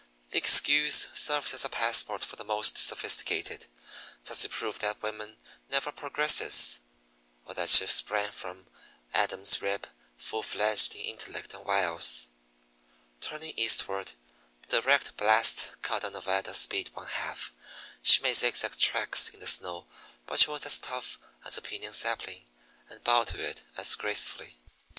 [0.31, 3.67] The excuse serves as a passport for the most sophisticated.
[4.23, 5.37] Does it prove that woman
[5.69, 6.79] never progresses,
[7.45, 8.65] or that she sprang from
[9.13, 9.85] Adam's rib,
[10.17, 12.29] full fledged in intellect and wiles?
[13.19, 14.13] Turning eastward,
[14.67, 17.51] the direct blast cut down Nevada's speed one half.
[18.01, 19.85] She made zigzag tracks in the snow;
[20.25, 22.43] but she was as tough as a piñon sapling,
[22.89, 24.57] and bowed to it as gracefully.